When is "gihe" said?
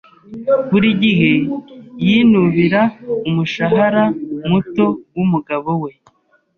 1.03-1.31